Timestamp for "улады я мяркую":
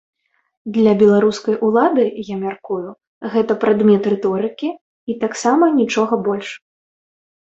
1.67-2.87